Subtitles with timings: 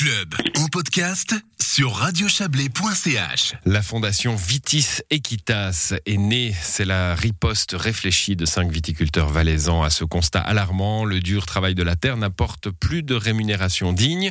[0.00, 3.54] club en podcast sur radiochablais.ch.
[3.66, 6.54] La fondation Vitis Equitas est née.
[6.62, 11.04] C'est la riposte réfléchie de cinq viticulteurs valaisans à ce constat alarmant.
[11.04, 14.30] Le dur travail de la terre n'apporte plus de rémunération digne,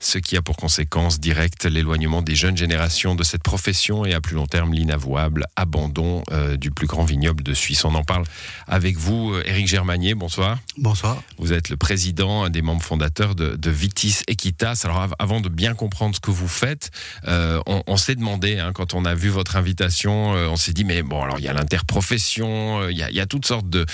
[0.00, 4.22] ce qui a pour conséquence directe l'éloignement des jeunes générations de cette profession et à
[4.22, 7.84] plus long terme l'inavouable abandon euh, du plus grand vignoble de Suisse.
[7.84, 8.24] On en parle
[8.66, 10.14] avec vous, Éric Germanier.
[10.14, 10.58] Bonsoir.
[10.78, 11.22] Bonsoir.
[11.36, 14.80] Vous êtes le président, un des membres fondateurs de, de Vitis Equitas.
[14.84, 16.90] Alors avant de bien comprendre ce que vous faites,
[17.26, 20.84] euh, on, s'est demandé, hein, quand on a vu votre invitation, euh, on s'est dit,
[20.84, 23.86] mais bon, alors il y a l'interprofession, euh, il y, a, toutes sortes de,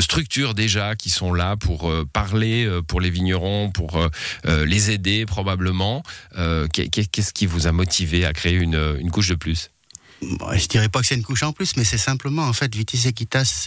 [0.00, 3.98] structures déjà qui sont là pour parler pour les vignerons, pour
[4.44, 6.02] les aider probablement.
[6.72, 9.70] Qu'est- Qu'est-ce qui vous a motivé à créer une couche de plus?
[10.22, 12.74] Bon, je dirais pas que c'est une couche en plus, mais c'est simplement en fait
[12.74, 13.66] Vitis Equitas,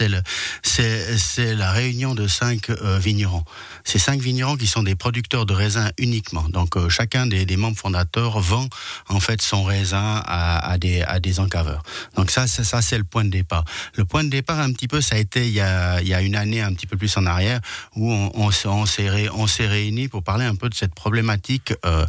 [0.64, 3.44] c'est la réunion de cinq euh, vignerons.
[3.84, 6.50] Ces cinq vignerons qui sont des producteurs de raisins uniquement.
[6.50, 8.68] Donc euh, chacun des, membres fondateurs vend
[9.10, 11.84] en fait son raisin à, des encaveurs.
[12.16, 13.64] Donc ça, ça c'est le point de départ.
[13.96, 16.62] Le point de départ un petit peu, ça a été il y a une année
[16.62, 17.60] un petit peu plus en arrière
[17.96, 19.30] où on, s'est- ré-
[19.68, 22.08] réunis pour parler un peu de cette problématique euh,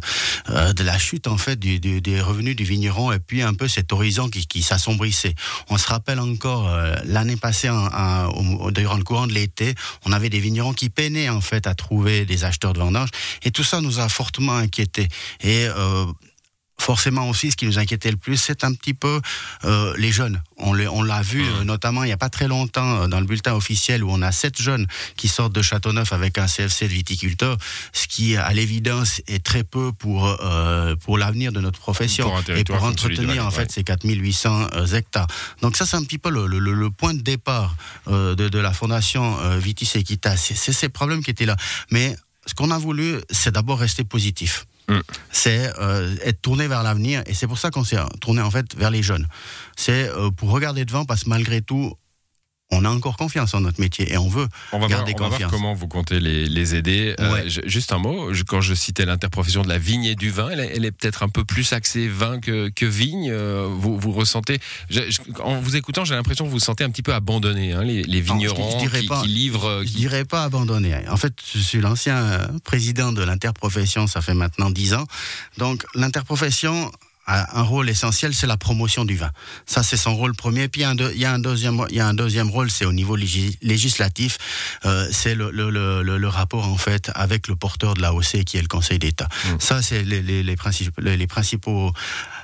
[0.73, 4.30] de la chute en fait des revenus du vigneron et puis un peu cet horizon
[4.31, 5.35] qui, s'assombrissait.
[5.69, 10.29] On se rappelle encore euh, l'année passée, au- durant le courant de l'été, on avait
[10.29, 13.09] des vignerons qui peinaient en fait à trouver des acheteurs de vendanges
[13.43, 15.07] et tout ça nous a fortement inquiétés.
[15.41, 16.05] Et euh,
[16.81, 19.21] Forcément aussi, ce qui nous inquiétait le plus, c'est un petit peu
[19.65, 20.41] euh, les jeunes.
[20.57, 23.19] On l'a on l'a vu euh, notamment il n'y a pas très longtemps euh, dans
[23.19, 26.87] le bulletin officiel où on a sept jeunes qui sortent de Châteauneuf avec un CFC
[26.87, 27.57] de viticulteur,
[27.93, 32.39] ce qui à l'évidence est très peu pour euh, pour l'avenir de notre profession Pour
[32.55, 33.67] et pour entretenir en fait ouais.
[33.69, 35.27] ces 4800 euh, hectares.
[35.61, 37.75] Donc ça c'est un petit peu le, le- le- le point de départ
[38.07, 40.37] euh, de, de la fondation euh, Vitis Equitas.
[40.37, 41.55] C'est c'est ces problèmes qui étaient là.
[41.91, 42.15] Mais
[42.47, 44.65] ce qu'on a voulu, c'est d'abord rester positif
[45.31, 48.75] C'est euh, être tourné vers l'avenir et c'est pour ça qu'on s'est tourné en fait
[48.75, 49.27] vers les jeunes.
[49.75, 51.93] C'est euh, pour regarder devant parce que malgré tout,
[52.71, 55.17] on a encore confiance en notre métier et on veut On va, voir, garder on
[55.21, 55.51] va voir confiance.
[55.51, 57.15] comment vous comptez les, les aider.
[57.19, 57.49] Euh, Ouais.
[57.49, 60.49] je- juste un mot, je- quand je citais l'interprofession de la vigne et du vin,
[60.49, 63.29] elle, est- elle est peut-être un peu plus axée vin que, que vigne.
[63.31, 66.83] Euh, vous, vous ressentez, je- je- en vous écoutant, j'ai l'impression que vous vous sentez
[66.83, 69.21] un petit peu abandonné, hein, les, les je- vignerons je qui, pas.
[69.21, 69.65] qui livrent.
[69.67, 70.95] euh, Je qui- dirais pas abandonné.
[71.09, 75.05] En fait, je suis l'ancien président de l'interprofession, ça fait maintenant dix ans.
[75.57, 76.91] Donc, l'interprofession
[77.53, 79.31] un rôle essentiel, c'est la promotion du vin.
[79.65, 80.67] Ça, c'est son rôle premier.
[80.67, 82.13] Puis, il y a un, deux- il y a un deuxième, il y a un
[82.13, 84.37] deuxième rôle, c'est au niveau légis- législatif.
[84.85, 88.43] Euh, c'est le, le, le, le- le rapport, en fait, avec le porteur de l'AOC,
[88.45, 89.27] qui est le Conseil d'État.
[89.59, 91.91] Ça, c'est les, les, les, principaux, les, les principaux,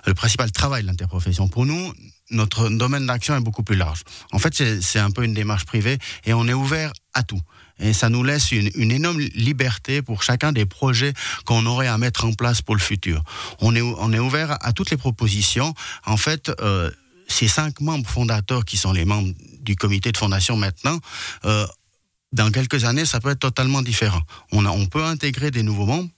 [0.05, 1.47] le principal travail de l'interprofession.
[1.47, 1.93] Pour nous,
[2.29, 4.01] notre domaine d'action est beaucoup plus large.
[4.31, 7.39] En fait, c'est un peu une démarche privée et on est ouvert à tout.
[7.79, 11.13] Et ça nous laisse une, énorme liberté pour chacun des projets
[11.45, 13.23] qu'on aurait à mettre en place pour le futur.
[13.59, 15.73] On est, on est ouvert à toutes les propositions.
[16.05, 16.89] En fait, euh,
[17.27, 20.97] ces cinq membres fondateurs qui sont les membres du comité de fondation maintenant,
[21.45, 21.67] euh,
[22.33, 24.21] dans quelques années, ça peut être totalement différent.
[24.51, 26.09] On, a, on peut intégrer des nouveaux membres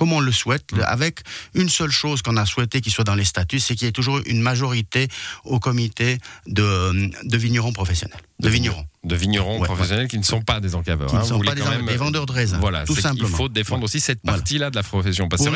[0.00, 1.20] comme on le souhaite, le- avec
[1.52, 3.92] une seule chose qu'on a souhaité qu'il soit dans les statuts, c'est qu'il y ait
[3.92, 5.08] toujours une majorité
[5.44, 6.16] au comité
[6.46, 8.16] de, de vignerons professionnels.
[8.38, 8.86] De vignerons.
[9.04, 11.10] de vignerons Ouais, professionnels qui ne sont pas des encaveurs.
[11.10, 11.24] Qui ne hein.
[11.24, 13.28] sont Vous pas des même- des vendeurs de raisins, Voilà, tout simplement.
[13.36, 13.84] faut défendre Ouais.
[13.84, 15.28] aussi cette partie-là de la profession.
[15.28, 15.50] Parce que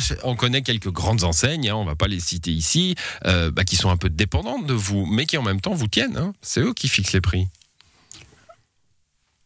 [0.00, 3.64] c'est on connaît quelques grandes enseignes, hein, on va pas les citer ici, euh, bah,
[3.64, 6.18] qui sont un peu dépendantes de vous, mais qui en même temps vous tiennent.
[6.18, 6.34] hein.
[6.42, 7.48] C'est eux qui fixent les prix.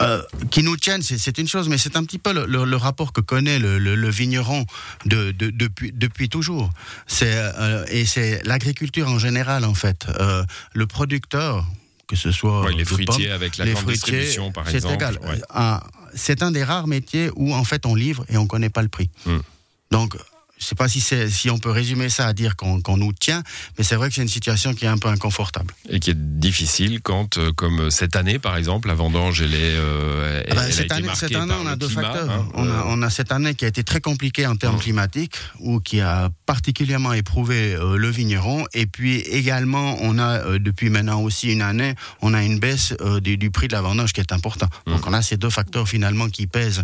[0.00, 2.64] Euh, qui nous tiennent, c'est- c'est une chose, mais c'est un petit peu le, le-
[2.64, 4.64] le rapport que connaît le, le- le vigneron
[5.06, 6.70] de, de- depuis, depuis toujours.
[7.06, 10.06] C'est euh, et c'est l'agriculture en général en fait.
[10.20, 10.42] Euh,
[10.74, 11.66] le producteur,
[12.08, 14.94] que ce soit Ouais, les fruitiers pommes, avec la grande distribution, par c'est exemple.
[14.94, 15.18] égal.
[15.22, 15.40] Ouais.
[15.54, 15.80] Un-
[16.14, 18.88] C'est un des rares métiers où en fait on livre et on connaît pas le
[18.88, 19.10] prix.
[19.26, 19.38] Hmm.
[19.92, 20.16] Donc
[20.60, 23.42] je sais pas si si on peut résumer ça à dire qu'on nous tient,
[23.78, 25.74] mais c'est vrai que c'est une situation qui est un peu inconfortable.
[25.88, 29.58] Et qui est difficile quand, euh, comme cette année par exemple, la vendange, elle, est,
[29.76, 32.30] euh, elle, Ah bah, elle a cette, été année, cette on a deux climat, facteurs.
[32.30, 32.48] hein.
[32.54, 34.80] on, a, on a cette année qui a été très compliquée en termes Mm.
[34.80, 38.64] climatiques, ou qui a particulièrement éprouvé euh, le vigneron.
[38.74, 42.94] Et puis également, on a euh, depuis maintenant aussi une année, on a une baisse
[43.22, 44.66] du, du prix de la vendange qui est important.
[44.86, 44.90] Mm.
[44.92, 46.82] Donc on a ces deux facteurs finalement qui pèsent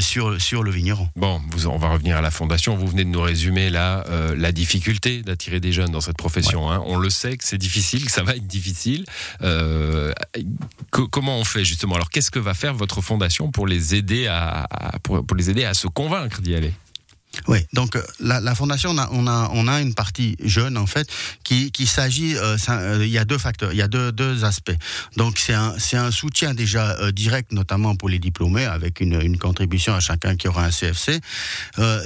[0.00, 1.08] sur, sur le vigneron.
[1.16, 2.76] Bon, vous, on va revenir à la fondation.
[2.76, 6.70] Vous venez de nous résumer là euh, la difficulté d'attirer des jeunes dans cette profession.
[6.70, 6.82] hein.
[6.86, 9.04] On le sait que c'est difficile, que ça va être difficile.
[9.42, 10.12] Euh,
[10.90, 11.94] co- comment on fait justement?
[11.94, 15.50] Alors, qu'est-ce que va faire votre fondation pour les aider à, à- pour, pour les
[15.50, 16.72] aider à se convaincre d'y aller?
[17.48, 21.08] Oui, donc euh, la, fondation, on a, on a, une partie jeune en fait,
[21.44, 24.44] qui, qui s'agit, euh, euh, il y a deux facteurs, il y a deux, deux
[24.44, 24.76] aspects.
[25.16, 29.38] Donc c'est un, c'est un soutien déjà direct, notamment pour les diplômés, avec une, une
[29.38, 31.20] contribution à chacun qui aura un CFC.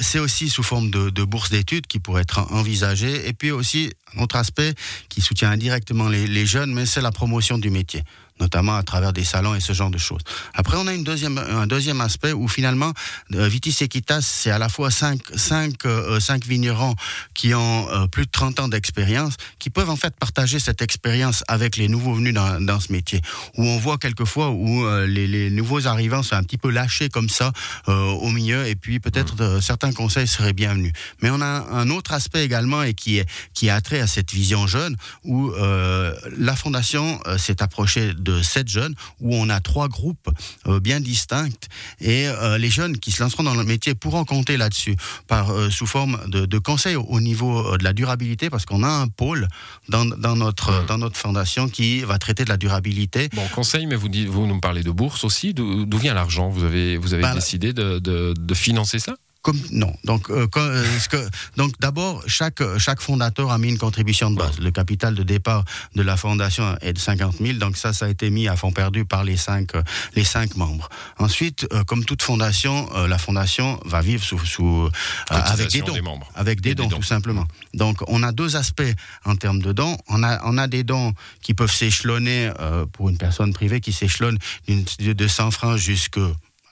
[0.01, 3.93] C'est aussi sous forme de, de bourse d'études qui pourrait être envisagée, et puis aussi
[4.17, 4.75] un autre aspect
[5.09, 8.05] qui soutient indirectement les, les jeunes, mais c'est la promotion du métier
[8.41, 10.23] notamment à travers des salons et ce genre de choses.
[10.55, 12.93] Après, on a une deuxième, un deuxième aspect où finalement,
[13.35, 16.95] euh, Vitis Equitas, c'est à la fois cinq, cinq, euh, cinq vignerons
[17.35, 21.45] qui ont euh, plus de 30 ans d'expérience, qui peuvent en fait partager cette expérience
[21.49, 23.21] avec les nouveaux venus dans, dans ce métier.
[23.57, 27.09] Où on voit quelquefois où euh, les, les, nouveaux arrivants sont un petit peu lâchés
[27.09, 27.53] comme ça
[27.89, 29.61] euh, au milieu, et puis peut-être mmh.
[29.61, 30.93] certains conseils seraient bienvenus.
[31.23, 34.33] Mais on a un autre aspect également et qui est qui a trait à cette
[34.33, 40.29] vision jeune, où la fondation s'est approchée de sept jeunes où on a trois groupes
[40.67, 41.65] euh, bien distincts
[42.01, 44.97] et euh, les jeunes qui se lanceront dans le métier pourront compter là-dessus
[45.27, 48.89] par euh, sous forme de, de conseils au niveau de la durabilité parce qu'on a
[49.05, 49.49] un pôle
[49.89, 50.87] dans, dans notre mmh.
[50.87, 53.29] dans notre fondation qui va traiter de la durabilité.
[53.35, 55.55] Bon conseil, mais vous dites, vous nous parlez de bourse aussi.
[55.55, 56.49] D'où vient l'argent?
[56.49, 59.15] Vous avez vous avez bah, décidé de, de, de financer ça?
[59.47, 59.95] Comme, non.
[60.03, 64.59] Donc, euh, euh, que, donc d'abord, chaque, chaque fondateur a mis une contribution de base.
[64.59, 65.65] Le capital de départ
[65.95, 67.59] de la fondation est de 50 000.
[67.59, 69.83] Donc ça, ça a été mis à fond perdu par les cinq, euh,
[70.17, 70.89] les cinq membres.
[71.21, 74.91] Ensuite, euh, comme toute fondation, euh, la fondation va vivre sous, sous
[75.31, 76.29] avec des dons, des membres.
[76.35, 77.47] avec des, des dons, dons, tout simplement.
[77.73, 78.83] Donc, on a deux aspects
[79.25, 79.97] en termes de dons.
[80.09, 82.51] On a, on a des dons qui peuvent s'échelonner
[82.93, 86.21] pour une personne privée qui s'échelonne de 100 francs jusqu'à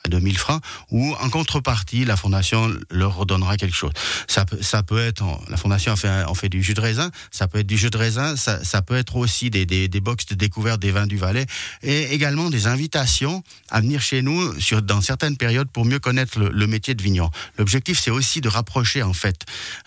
[0.04, 3.92] à 2000 francs, ou en contrepartie, la fondation leur redonnera quelque chose.
[4.28, 7.10] Ça, peut, ça peut être, la fondation en fait, on fait du jus de raisin,
[7.30, 10.00] ça peut être du jus de raisin, ça, ça peut être aussi des, des, des
[10.00, 11.46] box de découverte des vins du Valais,
[11.82, 16.38] et également des invitations à venir chez nous sur, dans certaines périodes pour mieux connaître
[16.38, 17.30] le, le métier de vigneron.
[17.58, 19.36] L'objectif, c'est aussi de rapprocher en fait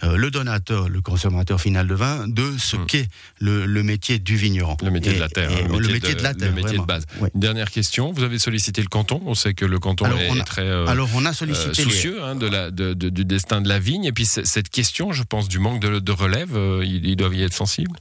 [0.04, 2.86] euh, le donateur, le consommateur final de vin, de ce mmh.
[2.88, 3.08] qu'est
[3.40, 4.78] le, le, métier du vigneron.
[4.84, 5.50] Le métier et, de la terre.
[5.50, 6.50] Le métier, le métier de, de, la terre.
[6.50, 6.84] Le métier vraiment.
[6.84, 7.06] de base.
[7.20, 7.30] Oui.
[7.36, 10.40] Dernière question, vous avez sollicité le canton, on sait que le canton alors, est, on
[10.40, 13.26] a, très euh, alors on a sollicité euh, soucieux hein, de la, de, de, du
[13.26, 14.06] destin de la vigne.
[14.06, 17.44] Et puis cette question, je pense, du manque de, relève, euh, ils, ils doivent y
[17.44, 17.98] être sensibles?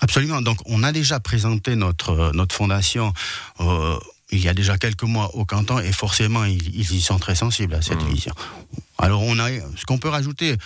[0.00, 0.42] Absolument.
[0.42, 3.12] Donc on a déjà présenté notre, notre fondation.
[3.60, 3.96] Euh,
[4.30, 7.36] il y a déjà quelques mois au canton et forcément ils, ils y sont très
[7.36, 8.08] sensibles à cette mmh.
[8.08, 8.34] vision.
[8.98, 10.56] Alors on a ce qu'on peut rajouter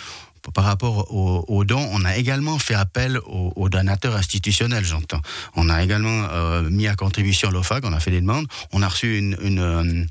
[0.53, 5.21] par rapport aux, dons, on a également fait appel aux, donateurs institutionnels, j'entends.
[5.55, 8.87] On a également euh, mis à contribution l'OFAG, on a fait des demandes, on a
[8.87, 10.07] reçu une, une,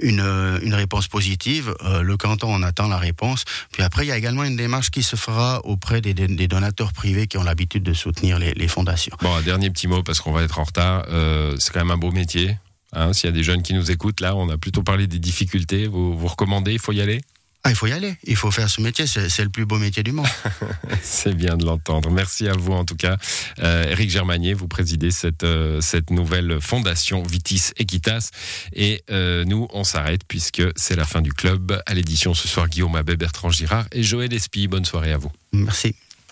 [0.00, 1.74] une réponse positive.
[1.84, 3.44] Euh, le canton, on attend la réponse.
[3.72, 6.14] Puis après, il y a également une démarche qui se fera auprès des,
[6.48, 9.16] donateurs privés qui ont l'habitude de soutenir les, fondations.
[9.22, 11.04] Bon, un dernier petit mot parce qu'on va être en retard.
[11.08, 12.58] Euh, C'est quand même un beau métier.
[12.92, 15.18] Hein, S'il y a des jeunes qui nous écoutent, là, on a plutôt parlé des
[15.18, 15.86] difficultés.
[15.86, 17.20] Vous recommandez, il faut y aller?
[17.64, 20.02] Ah, il faut y aller, il faut faire ce métier, c'est le plus beau métier
[20.02, 20.26] du monde.
[21.02, 22.10] c'est bien de l'entendre.
[22.10, 23.16] Merci à vous en tout cas.
[23.58, 28.30] Euh, Eric Germanier, vous présidez cette, euh, cette nouvelle fondation Vitis Equitas.
[28.72, 31.82] Et euh, nous, on s'arrête puisque c'est la fin du club.
[31.84, 34.68] À l'édition ce soir, Guillaume Abbé, Bertrand Girard et Joël Espy.
[34.68, 35.32] Bonne soirée à vous.
[35.52, 35.94] Merci.